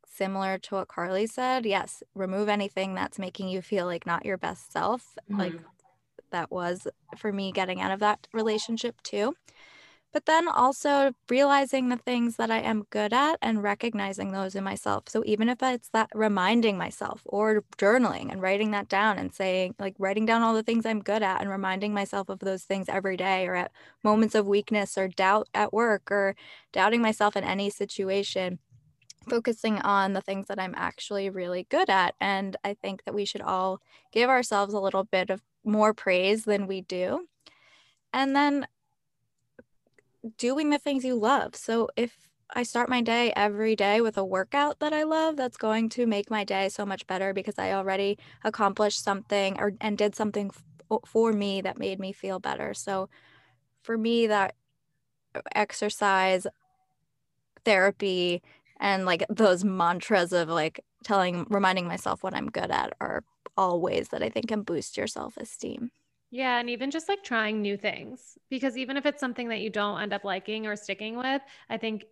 [0.08, 4.38] similar to what Carleigh said, yes, remove anything that's making you feel like not your
[4.38, 5.14] best self.
[5.30, 5.40] Mm-hmm.
[5.40, 5.54] Like
[6.30, 9.34] that was for me getting out of that relationship too.
[10.10, 14.64] But then also realizing the things that I am good at and recognizing those in
[14.64, 15.04] myself.
[15.08, 19.74] So even if it's that reminding myself or journaling and writing that down and saying,
[19.78, 22.88] like, writing down all the things I'm good at and reminding myself of those things
[22.88, 23.70] every day or at
[24.02, 26.34] moments of weakness or doubt at work or
[26.72, 28.58] doubting myself in any situation
[29.28, 32.14] focusing on the things that I'm actually really good at.
[32.20, 33.80] And I think that we should all
[34.12, 37.26] give ourselves a little bit of more praise than we do.
[38.12, 38.66] And then
[40.36, 41.54] doing the things you love.
[41.54, 45.56] So if I start my day every day with a workout that I love, that's
[45.56, 49.98] going to make my day so much better because I already accomplished something or and
[49.98, 50.50] did something
[50.90, 52.72] f- for me that made me feel better.
[52.72, 53.08] So
[53.82, 54.54] for me that
[55.34, 56.46] uh, exercise
[57.64, 58.42] therapy
[58.80, 63.24] and like those mantras of like telling reminding myself what i'm good at are
[63.56, 65.90] all ways that i think can boost your self-esteem
[66.30, 69.70] yeah and even just like trying new things because even if it's something that you
[69.70, 72.04] don't end up liking or sticking with i think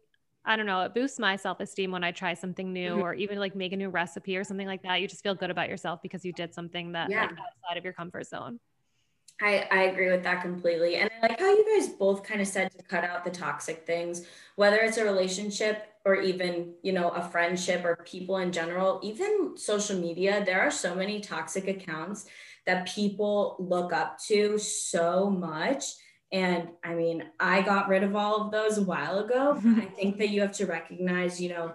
[0.44, 3.02] i don't know it boosts my self-esteem when i try something new mm-hmm.
[3.02, 5.50] or even like make a new recipe or something like that you just feel good
[5.50, 7.22] about yourself because you did something that yeah.
[7.22, 8.58] like outside of your comfort zone
[9.40, 10.96] I, I agree with that completely.
[10.96, 13.84] And I like how you guys both kind of said to cut out the toxic
[13.84, 14.26] things,
[14.56, 19.56] whether it's a relationship or even, you know, a friendship or people in general, even
[19.56, 22.26] social media, there are so many toxic accounts
[22.64, 25.82] that people look up to so much.
[26.30, 29.60] And I mean, I got rid of all of those a while ago.
[29.78, 31.74] I think that you have to recognize, you know,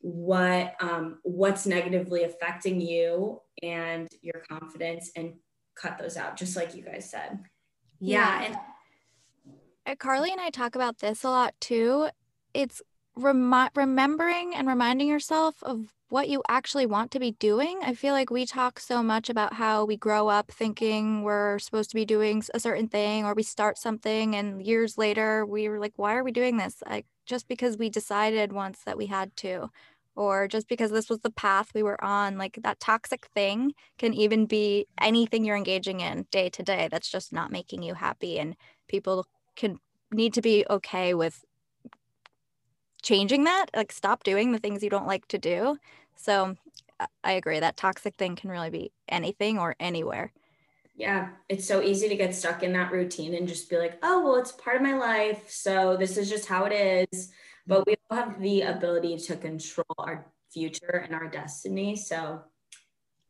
[0.00, 5.34] what um, what's negatively affecting you and your confidence and
[5.74, 7.40] cut those out, just like you guys said.
[7.98, 8.42] Yeah.
[8.42, 8.46] yeah.
[8.46, 8.56] And
[9.86, 12.08] uh, Carleigh and I talk about this a lot too.
[12.54, 12.80] It's
[13.16, 17.78] remi- remembering and reminding yourself of what you actually want to be doing.
[17.82, 21.88] I feel like we talk so much about how we grow up thinking we're supposed
[21.90, 25.78] to be doing a certain thing or we start something and years later we were
[25.80, 26.82] like why are we doing this?
[26.86, 29.70] Like just because we decided once that we had to
[30.14, 34.12] or just because this was the path we were on like that toxic thing can
[34.12, 38.38] even be anything you're engaging in day to day that's just not making you happy
[38.38, 38.54] and
[38.88, 39.78] people can
[40.12, 41.42] need to be okay with
[43.02, 45.76] changing that like stop doing the things you don't like to do
[46.16, 46.56] so
[47.24, 50.32] i agree that toxic thing can really be anything or anywhere
[50.94, 54.22] yeah it's so easy to get stuck in that routine and just be like oh
[54.22, 57.32] well it's part of my life so this is just how it is
[57.66, 61.96] but we all have the ability to control our future and our destiny.
[61.96, 62.42] So,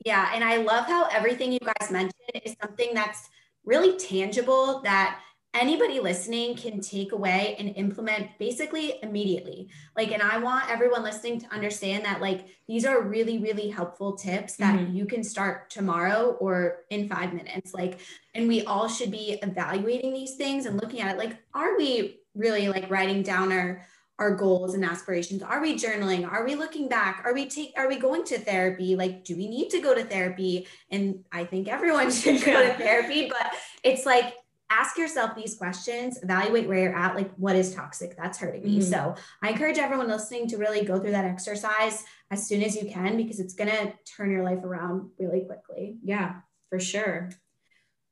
[0.04, 0.30] yeah.
[0.34, 2.12] And I love how everything you guys mentioned
[2.44, 3.28] is something that's
[3.64, 5.20] really tangible that
[5.54, 9.68] anybody listening can take away and implement basically immediately.
[9.96, 14.16] Like, and I want everyone listening to understand that, like, these are really, really helpful
[14.16, 14.94] tips that mm-hmm.
[14.94, 17.74] you can start tomorrow or in five minutes.
[17.74, 18.00] Like,
[18.34, 21.18] and we all should be evaluating these things and looking at it.
[21.18, 23.84] Like, are we really like writing down our
[24.18, 27.88] our goals and aspirations are we journaling are we looking back are we take are
[27.88, 31.66] we going to therapy like do we need to go to therapy and i think
[31.66, 34.34] everyone should go to therapy but it's like
[34.72, 38.78] ask yourself these questions evaluate where you're at like what is toxic that's hurting me
[38.78, 38.90] mm-hmm.
[38.90, 42.90] so i encourage everyone listening to really go through that exercise as soon as you
[42.90, 46.36] can because it's going to turn your life around really quickly yeah
[46.70, 47.30] for sure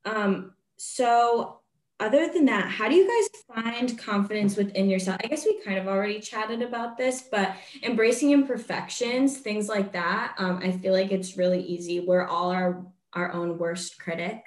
[0.04, 1.60] um so
[2.00, 5.18] other than that, how do you guys find confidence within yourself?
[5.22, 10.34] I guess we kind of already chatted about this, but embracing imperfections, things like that.
[10.38, 12.00] Um, I feel like it's really easy.
[12.00, 14.42] We're all our our own worst critic,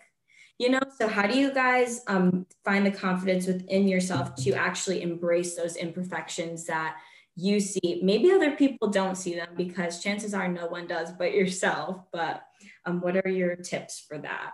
[0.59, 0.81] you know.
[0.97, 5.75] So how do you guys um, find the confidence within yourself to actually embrace those
[5.75, 6.97] imperfections that
[7.35, 7.99] you see?
[8.03, 12.03] Maybe other people don't see them because chances are no one does but yourself.
[12.11, 12.43] But
[12.85, 14.53] um, what are your tips for that?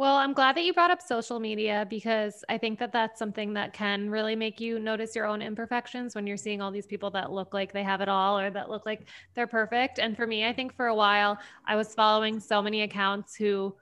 [0.00, 3.52] Well, I'm glad that you brought up social media because I think that that's something
[3.52, 7.10] that can really make you notice your own imperfections when you're seeing all these people
[7.10, 9.98] that look like they have it all or that look like they're perfect.
[9.98, 13.76] And for me, I think for a while I was following so many accounts who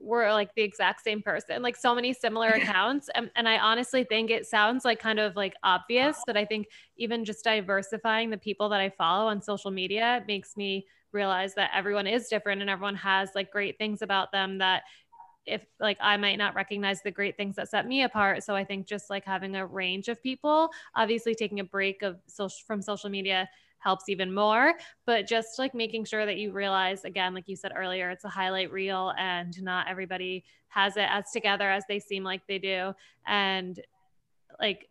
[0.00, 3.08] were like the exact same person, like so many similar accounts.
[3.14, 6.68] And, and I honestly think it sounds like kind of like obvious, but I think
[6.96, 11.70] even just diversifying the people that I follow on social media makes me realize that
[11.74, 14.82] everyone is different and everyone has like great things about them that
[15.46, 18.44] if like I might not recognize the great things that set me apart.
[18.44, 22.18] So I think just like having a range of people, obviously taking a break of
[22.26, 23.48] social from social media
[23.80, 24.74] helps even more,
[25.06, 28.28] but just like making sure that you realize again, like you said earlier, it's a
[28.28, 32.94] highlight reel and not everybody has it as together as they seem like they do.
[33.26, 33.80] And
[34.60, 34.88] like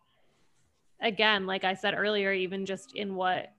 [1.01, 3.53] again, like I said earlier, even just in what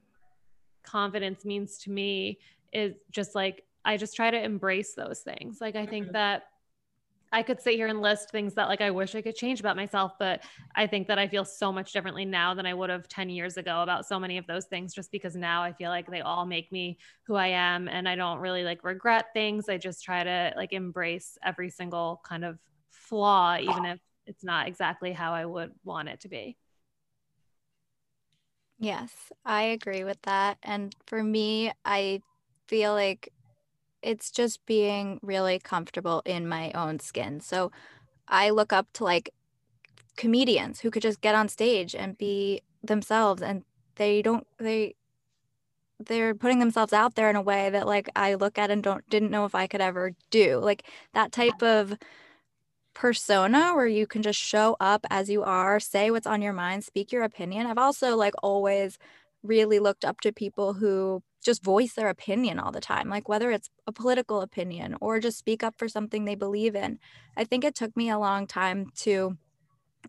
[0.83, 2.39] confidence means to me
[2.73, 5.61] is just like I just try to embrace those things.
[5.61, 6.15] Like I think mm-hmm.
[6.15, 6.45] that
[7.33, 9.77] I could sit here and list things that like I wish I could change about
[9.77, 10.43] myself, but
[10.75, 13.57] I think that I feel so much differently now than I would have 10 years
[13.57, 16.45] ago about so many of those things just because now I feel like they all
[16.45, 19.69] make me who I am and I don't really like regret things.
[19.69, 22.59] I just try to like embrace every single kind of
[22.91, 26.57] flaw even if it's not exactly how I would want it to be.
[28.79, 29.13] Yes,
[29.45, 30.59] I agree with that.
[30.63, 32.23] And for me, I
[32.67, 33.31] feel like
[34.03, 37.41] it's just being really comfortable in my own skin.
[37.41, 37.71] So
[38.29, 39.31] I look up to like
[40.17, 43.65] comedians who could just get on stage and be themselves and
[43.97, 44.95] they don't they
[45.99, 49.09] they're putting themselves out there in a way that like I look at and don't
[49.11, 50.59] didn't know if I could ever do.
[50.59, 51.99] Like that type of
[52.95, 56.85] persona where you can just show up as you are, say what's on your mind,
[56.85, 57.67] speak your opinion.
[57.67, 58.99] I've also like always
[59.43, 63.51] really looked up to people who just voice their opinion all the time, like whether
[63.51, 66.99] it's a political opinion or just speak up for something they believe in.
[67.37, 69.39] I think it took me a long time to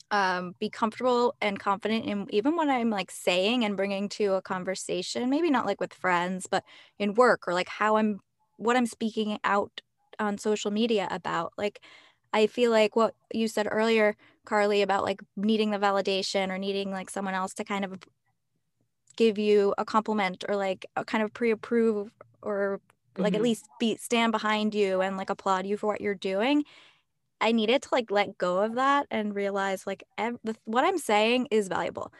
[0.09, 4.41] um, be comfortable and confident in even when I'm like saying and bringing to a
[4.41, 6.63] conversation, maybe not like with friends, but
[6.99, 8.19] in work or like how I'm
[8.57, 9.81] what I'm speaking out
[10.19, 11.53] on social media about.
[11.57, 11.81] Like
[12.33, 14.15] I feel like what you said earlier,
[14.45, 17.99] Carly, about like needing the validation or needing like someone else to kind of
[19.15, 22.79] give you a compliment or like a kind of pre-approve or
[23.17, 23.35] like mm-hmm.
[23.35, 26.63] at least be stand behind you and like applaud you for what you're doing
[27.41, 30.97] i needed to like let go of that and realize like ev- the, what i'm
[30.97, 32.11] saying is valuable.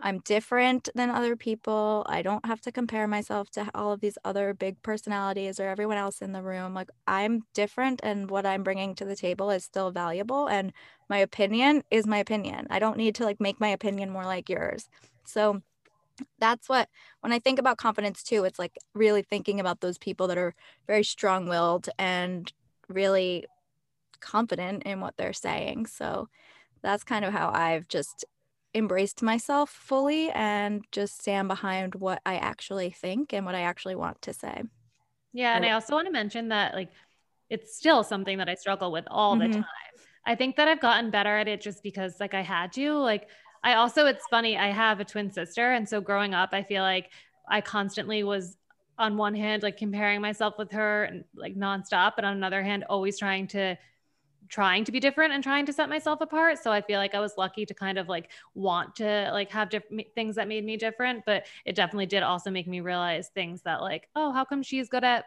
[0.00, 2.06] I'm different than other people.
[2.08, 5.96] I don't have to compare myself to all of these other big personalities or everyone
[5.96, 6.74] else in the room.
[6.74, 10.72] Like i'm different and what i'm bringing to the table is still valuable and
[11.08, 12.66] my opinion is my opinion.
[12.70, 14.88] I don't need to like make my opinion more like yours.
[15.24, 15.62] So
[16.38, 16.88] that's what
[17.20, 20.54] when i think about confidence too it's like really thinking about those people that are
[20.86, 22.52] very strong-willed and
[22.88, 23.44] really
[24.20, 25.86] confident in what they're saying.
[25.86, 26.28] So
[26.82, 28.24] that's kind of how i've just
[28.72, 33.96] embraced myself fully and just stand behind what i actually think and what i actually
[33.96, 34.62] want to say.
[35.32, 36.90] Yeah and i also want to mention that like
[37.50, 39.50] it's still something that i struggle with all mm-hmm.
[39.50, 39.66] the time.
[40.24, 43.28] I think that i've gotten better at it just because like i had to like
[43.62, 45.72] I also, it's funny, I have a twin sister.
[45.72, 47.10] And so growing up, I feel like
[47.48, 48.56] I constantly was
[48.98, 52.84] on one hand, like comparing myself with her and like nonstop, but on another hand,
[52.88, 53.76] always trying to
[54.48, 56.58] trying to be different and trying to set myself apart.
[56.58, 59.68] So I feel like I was lucky to kind of like want to like have
[59.68, 63.62] different things that made me different, but it definitely did also make me realize things
[63.62, 65.26] that like, oh, how come she's good at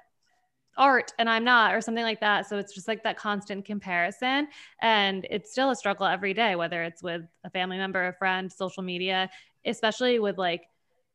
[0.78, 2.48] art and I'm not, or something like that.
[2.48, 4.48] So it's just like that constant comparison.
[4.82, 8.52] And it's still a struggle every day, whether it's with a family member, a friend,
[8.52, 9.30] social media,
[9.66, 10.64] especially with like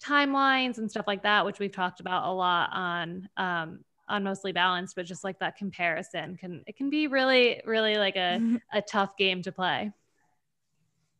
[0.04, 4.52] timelines and stuff like that, which we've talked about a lot on um, on mostly
[4.52, 8.56] balanced, but just like that comparison can it can be really, really like a, mm-hmm.
[8.72, 9.90] a tough game to play.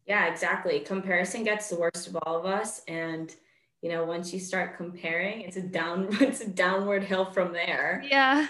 [0.06, 0.78] Yeah, exactly.
[0.80, 2.82] Comparison gets the worst of all of us.
[2.86, 3.34] And
[3.82, 8.02] you know once you start comparing it's a down it's a downward hill from there.
[8.08, 8.46] Yeah.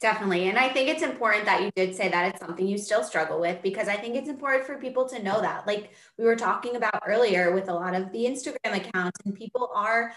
[0.00, 0.48] Definitely.
[0.48, 3.38] And i think it's important that you did say that it's something you still struggle
[3.38, 5.66] with because i think it's important for people to know that.
[5.66, 9.70] Like we were talking about earlier with a lot of the instagram accounts and people
[9.74, 10.12] are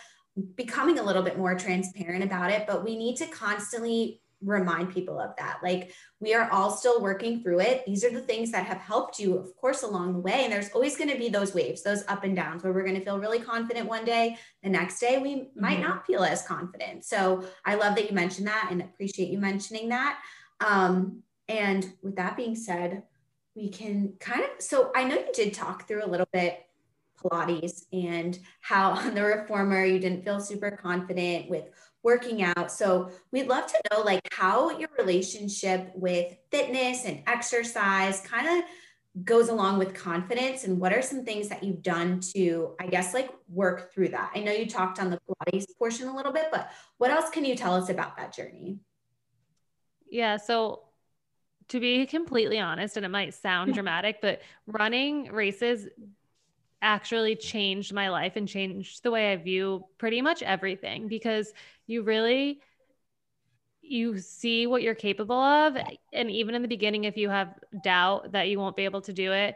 [0.56, 5.20] becoming a little bit more transparent about it but we need to constantly remind people
[5.20, 5.60] of that.
[5.64, 7.86] Like we are all still working through it.
[7.86, 10.44] These are the things that have helped you, of course, along the way.
[10.44, 12.96] And there's always going to be those waves, those up and downs where we're going
[12.96, 14.38] to feel really confident one day.
[14.64, 15.62] The next day, we mm-hmm.
[15.62, 17.06] might not feel as confident.
[17.06, 20.20] So I love that you mentioned that and appreciate you mentioning that.
[20.66, 23.04] Um, and with that being said,
[23.56, 26.66] we can kind of, so I know you did talk through a little bit
[27.24, 31.66] Pilates and how on the reformer you didn't feel super confident with
[32.04, 32.72] working out.
[32.72, 38.66] So we'd love to know like how your relationship with fitness and exercise kind of
[39.24, 43.14] goes along with confidence and what are some things that you've done to I guess
[43.14, 44.32] like work through that.
[44.36, 47.46] I know you talked on the Pilates portion a little bit, but what else can
[47.46, 48.80] you tell us about that journey?
[50.10, 50.82] Yeah, so
[51.70, 55.88] to be completely honest and it might sound dramatic, but running races
[56.84, 61.52] actually changed my life and changed the way I view pretty much everything because
[61.88, 62.60] you really
[63.82, 65.78] you see what you're capable of
[66.14, 69.14] and even in the beginning if you have doubt that you won't be able to
[69.14, 69.56] do it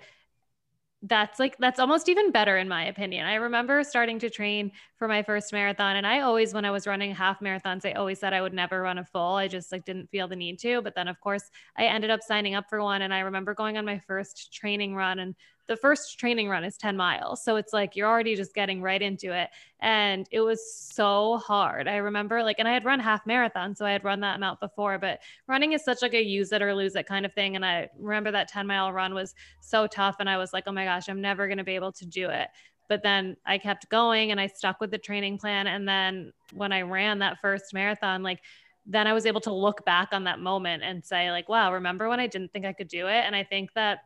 [1.03, 3.25] that's like that's almost even better in my opinion.
[3.25, 6.87] I remember starting to train for my first marathon and I always when I was
[6.87, 9.35] running half marathons I always said I would never run a full.
[9.35, 12.21] I just like didn't feel the need to, but then of course I ended up
[12.21, 15.35] signing up for one and I remember going on my first training run and
[15.67, 17.43] the first training run is 10 miles.
[17.43, 19.49] So it's like you're already just getting right into it.
[19.81, 21.87] And it was so hard.
[21.87, 24.59] I remember like, and I had run half marathon, so I had run that amount
[24.59, 27.55] before, but running is such like a use it or lose it kind of thing.
[27.55, 30.15] And I remember that 10 mile run was so tough.
[30.19, 32.29] And I was like, oh my gosh, I'm never going to be able to do
[32.29, 32.47] it.
[32.89, 35.67] But then I kept going and I stuck with the training plan.
[35.67, 38.39] And then when I ran that first marathon, like,
[38.85, 42.07] then I was able to look back on that moment and say, like, wow, remember
[42.07, 43.23] when I didn't think I could do it?
[43.25, 43.99] And I think that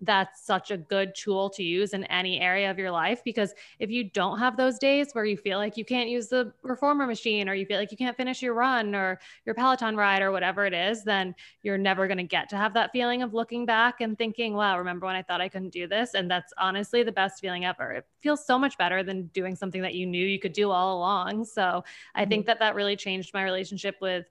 [0.00, 3.90] that's such a good tool to use in any area of your life because if
[3.90, 7.48] you don't have those days where you feel like you can't use the reformer machine
[7.48, 10.64] or you feel like you can't finish your run or your peloton ride or whatever
[10.64, 14.00] it is then you're never going to get to have that feeling of looking back
[14.00, 16.14] and thinking wow remember when i thought i couldn't do this?
[16.14, 17.92] And that's honestly the best feeling ever.
[17.92, 20.96] It feels so much better than doing something that you knew you could do all
[20.96, 21.44] along.
[21.44, 22.46] So i think mm-hmm.
[22.46, 24.26] that that really changed my relationship with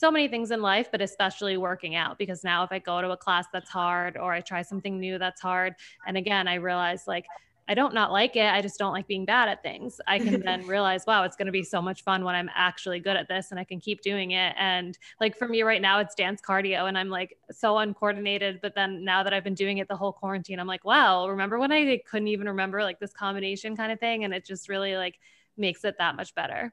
[0.00, 3.10] so many things in life, but especially working out because now if I go to
[3.10, 5.74] a class that's hard or I try something new that's hard,
[6.06, 7.26] and again, I realize like,
[7.68, 8.50] I don't not like it.
[8.52, 10.00] I just don't like being bad at things.
[10.08, 12.98] I can then realize, wow, it's going to be so much fun when I'm actually
[12.98, 14.54] good at this and I can keep doing it.
[14.58, 18.60] And like for me right now, it's dance cardio and I'm like so uncoordinated.
[18.62, 21.58] But then now that I've been doing it the whole quarantine, I'm like, wow, remember
[21.58, 24.24] when I couldn't even remember like this combination kind of thing?
[24.24, 25.20] And it just really like
[25.58, 26.72] makes it that much better.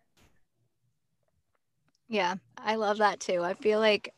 [2.10, 3.43] Yeah, I love that too.
[3.43, 4.14] I feel like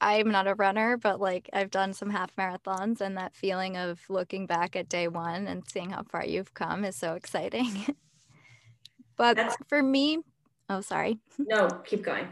[0.00, 4.00] I'm not a runner, but like I've done some half marathons, and that feeling of
[4.08, 7.96] looking back at day one and seeing how far you've come is so exciting.
[9.16, 10.18] but That's- for me,
[10.68, 11.18] oh, sorry.
[11.38, 12.28] No, keep going.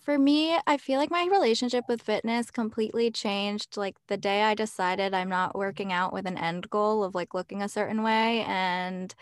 [0.00, 4.54] For me, I feel like my relationship with fitness completely changed like the day I
[4.54, 8.44] decided I'm not working out with an end goal of like looking a certain way
[8.46, 9.12] and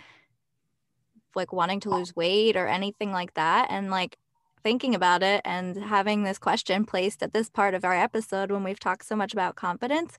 [1.34, 3.68] like wanting to lose weight or anything like that.
[3.70, 4.18] And like
[4.64, 8.64] thinking about it and having this question placed at this part of our episode when
[8.64, 10.18] we've talked so much about confidence,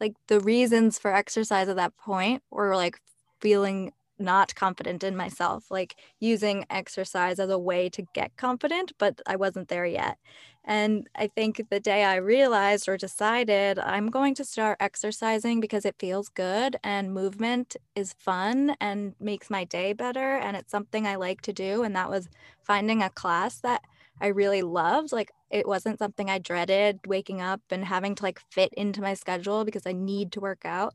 [0.00, 3.00] like the reasons for exercise at that point were like
[3.40, 9.20] feeling not confident in myself, like using exercise as a way to get confident, but
[9.26, 10.18] I wasn't there yet.
[10.64, 15.86] And I think the day I realized or decided I'm going to start exercising because
[15.86, 20.36] it feels good and movement is fun and makes my day better.
[20.36, 21.84] And it's something I like to do.
[21.84, 22.28] And that was
[22.62, 23.82] finding a class that
[24.20, 25.10] I really loved.
[25.10, 29.14] Like it wasn't something I dreaded waking up and having to like fit into my
[29.14, 30.94] schedule because I need to work out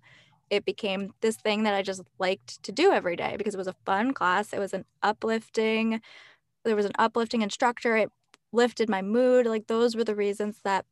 [0.54, 3.68] it became this thing that I just liked to do every day because it was
[3.68, 4.54] a fun class.
[4.54, 6.00] It was an uplifting,
[6.64, 7.98] there was an uplifting instructor.
[7.98, 8.10] It
[8.52, 9.48] lifted my mood.
[9.48, 10.86] Like those were the reasons that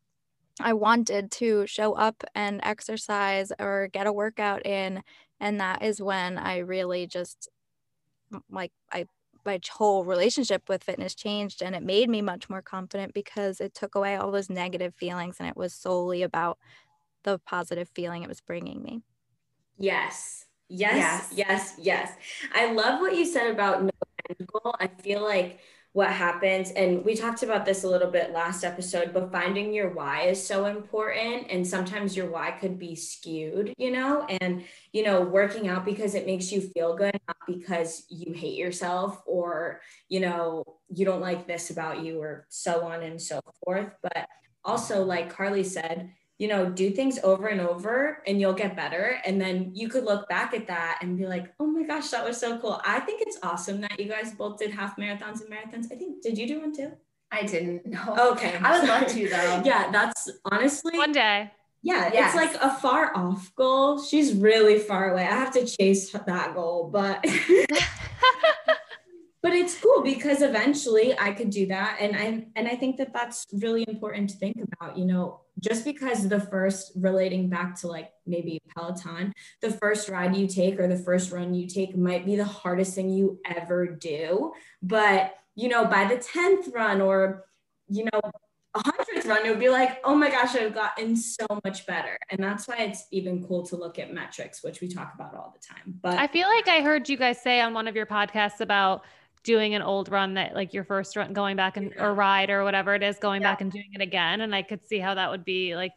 [0.59, 5.03] I wanted to show up and exercise or get a workout in.
[5.39, 7.49] And that is when I really just
[8.49, 9.05] like I
[9.45, 13.73] my whole relationship with fitness changed and it made me much more confident because it
[13.73, 16.59] took away all those negative feelings and it was solely about
[17.23, 19.01] the positive feeling it was bringing me.
[19.81, 20.45] Yes.
[20.69, 22.11] Yes, yes, yes, yes.
[22.53, 23.89] I love what you said about no
[24.29, 24.73] end goal.
[24.79, 25.59] I feel like
[25.93, 29.89] what happens, and we talked about this a little bit last episode, but finding your
[29.93, 31.47] why is so important.
[31.49, 34.63] And sometimes your why could be skewed, you know, and,
[34.93, 39.21] you know, working out because it makes you feel good, not because you hate yourself
[39.25, 43.93] or, you know, you don't like this about you or so on and so forth.
[44.01, 44.27] But
[44.63, 46.11] also, like Carleigh said,
[46.41, 49.21] you know, do things over and over and you'll get better.
[49.25, 52.25] And then you could look back at that and be like, oh my gosh, that
[52.25, 52.81] was so cool.
[52.83, 55.91] I think it's awesome that you guys both did half marathons and marathons.
[55.91, 56.93] I think, did you do one too?
[57.31, 58.31] I didn't know.
[58.31, 58.57] Okay.
[58.59, 59.61] I would love to though.
[59.63, 61.51] yeah, that's honestly one day.
[61.83, 62.33] Yeah, yes.
[62.33, 64.01] it's like a far off goal.
[64.01, 65.27] She's really far away.
[65.27, 67.23] I have to chase that goal, but
[69.41, 73.13] but it's cool because eventually I could do that and I and I think that
[73.13, 77.87] that's really important to think about, you know, just because the first relating back to
[77.87, 82.25] like maybe Peloton, the first ride you take or the first run you take might
[82.25, 87.45] be the hardest thing you ever do, but you know, by the 10th run or
[87.87, 88.21] you know,
[88.73, 92.17] a hundredth run, it would be like, oh my gosh, I've gotten so much better.
[92.29, 95.53] And that's why it's even cool to look at metrics, which we talk about all
[95.53, 95.99] the time.
[96.01, 99.03] But I feel like I heard you guys say on one of your podcasts about
[99.43, 102.63] doing an old run that like your first run going back and or ride or
[102.63, 103.51] whatever it is going yeah.
[103.51, 105.91] back and doing it again and i could see how that would be like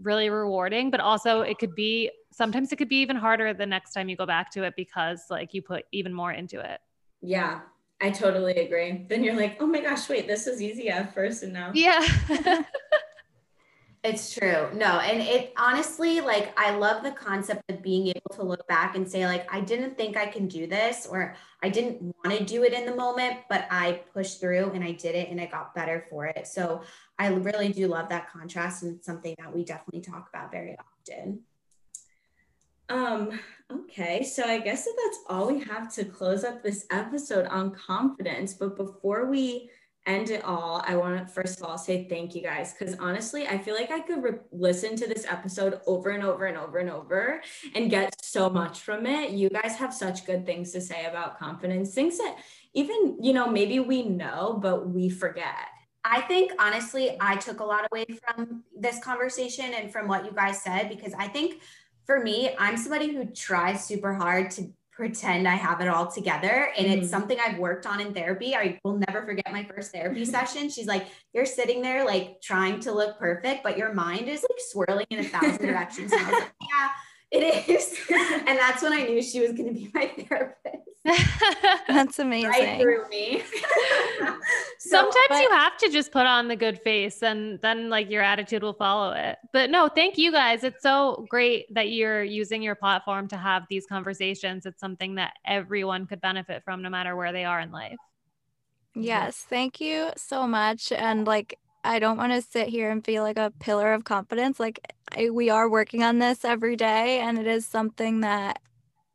[0.00, 3.92] really rewarding but also it could be sometimes it could be even harder the next
[3.92, 6.80] time you go back to it because like you put even more into it.
[7.22, 7.60] Yeah
[8.00, 9.06] i totally agree.
[9.08, 12.06] Then you're like oh my gosh wait this was easy at first and now yeah
[14.08, 14.68] It's true.
[14.72, 18.94] No, and it honestly, like, I love the concept of being able to look back
[18.94, 22.44] and say, like, I didn't think I can do this, or I didn't want to
[22.44, 25.46] do it in the moment, but I pushed through and I did it and I
[25.46, 26.46] got better for it.
[26.46, 26.82] So
[27.18, 30.76] I really do love that contrast, and it's something that we definitely talk about very
[30.78, 31.40] often.
[32.88, 33.40] Um,
[33.72, 37.72] okay, so I guess that that's all we have to close up this episode on
[37.72, 38.54] confidence.
[38.54, 39.68] But before we
[40.06, 43.46] end it all, I want to first of all say thank you guys because honestly,
[43.46, 46.78] I feel like I could re- listen to this episode over and over and over
[46.78, 47.42] and over
[47.74, 49.30] and get so much from it.
[49.30, 52.38] You guys have such good things to say about confidence, things that
[52.74, 55.68] even, you know, maybe we know, but we forget.
[56.04, 60.30] I think honestly, I took a lot away from this conversation and from what you
[60.30, 61.60] guys said because I think
[62.06, 66.72] for me, I'm somebody who tries super hard to pretend I have it all together.
[66.76, 67.02] And mm-hmm.
[67.02, 68.54] it's something I've worked on in therapy.
[68.54, 70.70] I will never forget my first therapy session.
[70.70, 74.58] She's like, You're sitting there like trying to look perfect, but your mind is like
[74.58, 76.12] swirling in a thousand directions.
[76.12, 76.88] And I was like, Yeah,
[77.30, 77.94] it is.
[78.46, 80.95] and that's when I knew she was going to be my therapist.
[81.88, 82.50] that's amazing.
[82.50, 83.42] Right through me.
[84.78, 88.10] so, Sometimes but- you have to just put on the good face and then like
[88.10, 89.38] your attitude will follow it.
[89.52, 90.64] But no, thank you guys.
[90.64, 94.66] It's so great that you're using your platform to have these conversations.
[94.66, 97.96] It's something that everyone could benefit from no matter where they are in life.
[98.94, 100.90] Yes, thank you so much.
[100.90, 104.58] And like I don't want to sit here and feel like a pillar of confidence.
[104.58, 104.80] Like
[105.16, 108.60] I, we are working on this every day, and it is something that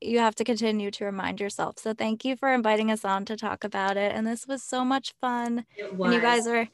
[0.01, 1.77] you have to continue to remind yourself.
[1.79, 4.11] So thank you for inviting us on to talk about it.
[4.13, 5.65] And this was so much fun.
[5.77, 6.07] It was.
[6.07, 6.67] And you guys are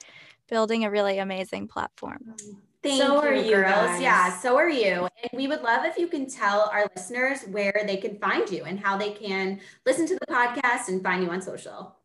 [0.50, 2.36] building a really amazing platform.
[2.82, 3.90] Thank So you, are you girls.
[3.90, 4.02] guys.
[4.02, 5.02] Yeah, so are you, Thank So are you girls.
[5.02, 5.02] guys.
[5.02, 5.10] Yeah, so are you.
[5.24, 8.64] And we would love if you can tell our listeners where they can find you
[8.64, 11.96] and how they can listen to the podcast and find you on social.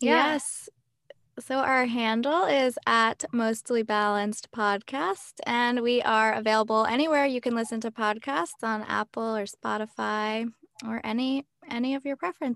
[0.00, 0.32] Yeah.
[0.32, 0.65] Yes.
[1.38, 7.54] So our handle is at Mostly Balanced Podcast, and we are available anywhere you can
[7.54, 10.50] listen to podcasts on Apple or Spotify
[10.86, 12.54] or any any of your preference.